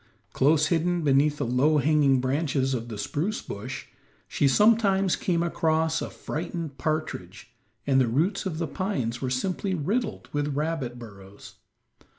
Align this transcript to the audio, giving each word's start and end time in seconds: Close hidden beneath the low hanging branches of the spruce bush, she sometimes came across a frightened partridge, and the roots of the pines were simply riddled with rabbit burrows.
Close 0.33 0.65
hidden 0.69 1.03
beneath 1.03 1.37
the 1.37 1.45
low 1.45 1.77
hanging 1.77 2.19
branches 2.19 2.73
of 2.73 2.87
the 2.87 2.97
spruce 2.97 3.39
bush, 3.39 3.85
she 4.27 4.47
sometimes 4.47 5.15
came 5.15 5.43
across 5.43 6.01
a 6.01 6.09
frightened 6.09 6.79
partridge, 6.79 7.51
and 7.85 8.01
the 8.01 8.07
roots 8.07 8.47
of 8.47 8.57
the 8.57 8.65
pines 8.67 9.21
were 9.21 9.29
simply 9.29 9.75
riddled 9.75 10.27
with 10.33 10.55
rabbit 10.55 10.97
burrows. 10.97 11.57